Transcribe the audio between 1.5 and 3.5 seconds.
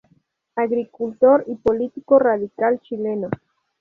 político radical chileno.